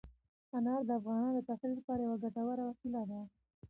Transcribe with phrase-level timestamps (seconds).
[0.55, 3.19] انار د افغانانو د تفریح لپاره یوه ډېره ګټوره وسیله ده.